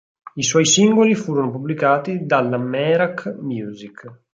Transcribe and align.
I 0.33 0.41
suoi 0.41 0.65
singoli 0.65 1.13
furono 1.13 1.51
pubblicati 1.51 2.25
dalla 2.25 2.57
Merak 2.57 3.27
Music. 3.39 4.09